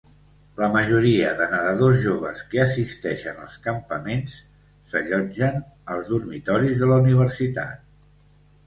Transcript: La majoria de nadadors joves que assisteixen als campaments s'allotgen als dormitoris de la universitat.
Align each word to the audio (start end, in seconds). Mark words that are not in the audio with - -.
La 0.59 0.67
majoria 0.75 1.33
de 1.41 1.47
nadadors 1.51 1.99
joves 2.05 2.41
que 2.53 2.63
assisteixen 2.63 3.37
als 3.45 3.59
campaments 3.69 4.39
s'allotgen 4.95 5.63
als 5.97 6.11
dormitoris 6.15 6.83
de 6.83 6.93
la 6.95 7.01
universitat. 7.07 8.23